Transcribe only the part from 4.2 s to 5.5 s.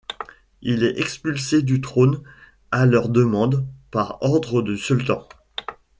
ordre du Sultan.